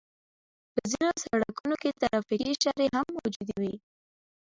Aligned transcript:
په 0.73 0.81
ځينو 0.91 1.11
سړکونو 1.25 1.75
کې 1.81 1.97
ترافيکي 2.01 2.45
اشارې 2.53 2.87
هم 2.95 3.07
موجودې 3.17 3.55
وي. 3.61 3.75